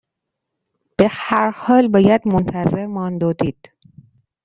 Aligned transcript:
به 0.97 1.07
هر 1.11 1.49
حال 1.55 1.87
باید 1.87 2.27
منتظر 2.27 2.85
ماند 2.85 3.23
و 3.23 3.33
دید 3.33 3.71